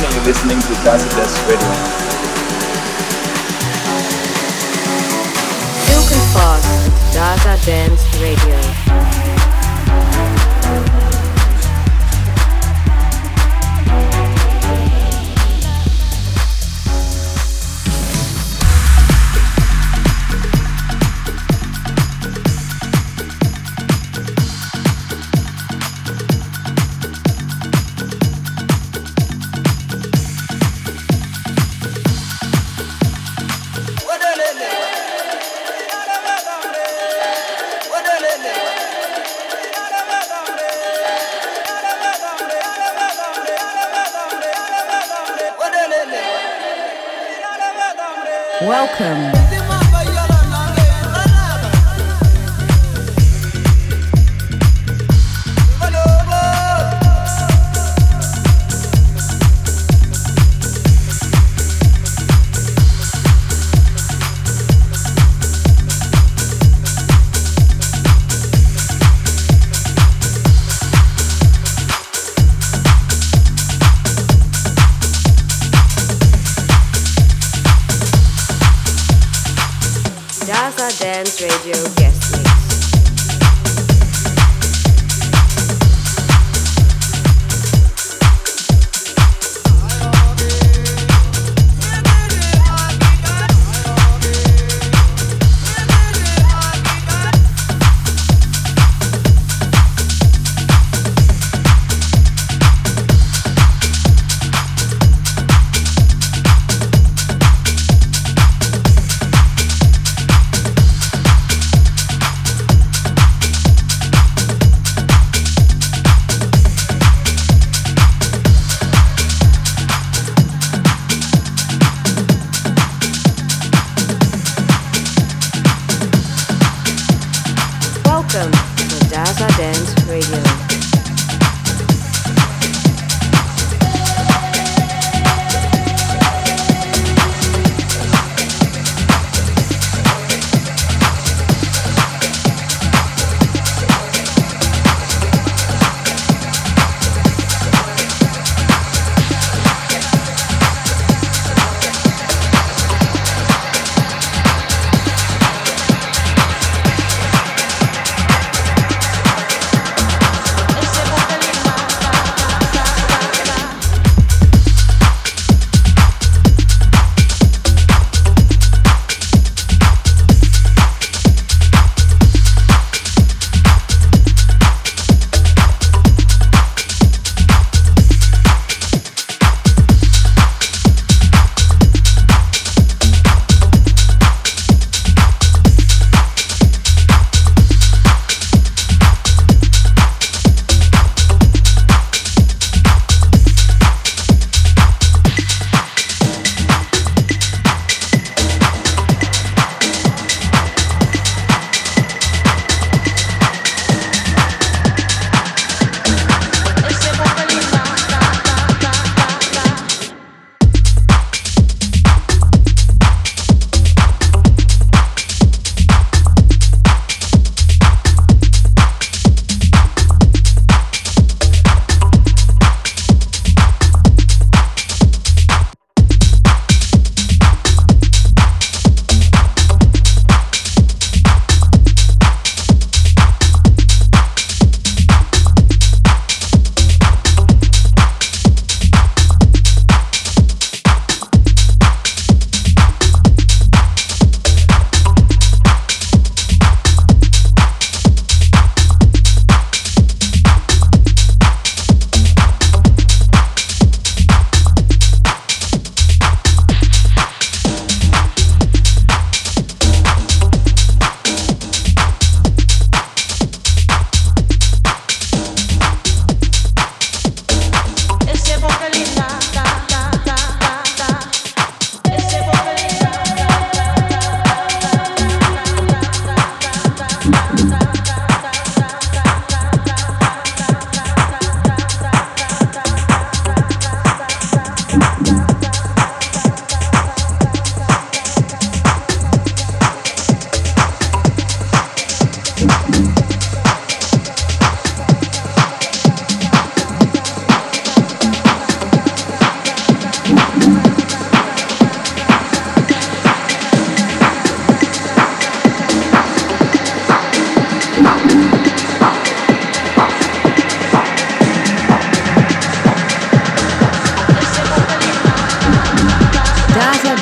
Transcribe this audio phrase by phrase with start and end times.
[0.00, 0.14] night is.
[0.14, 1.72] You're listening to Dancing Dance Radio.
[5.86, 9.23] Silk and Fast, Daza Dance Radio.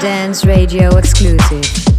[0.02, 1.91] Dance Radio exclusive.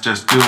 [0.00, 0.47] Just do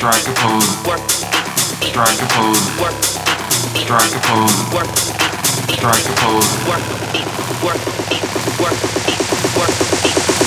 [0.00, 0.64] strike a pose,
[1.84, 2.64] strike a pose,
[3.76, 4.56] strike a pose,
[5.76, 6.48] strike a pose.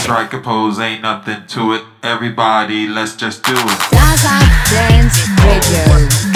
[0.01, 1.83] Strike a pose, ain't nothing to it.
[2.01, 3.79] Everybody, let's just do it.
[3.91, 4.39] Zaza
[4.71, 6.32] Dance Radio.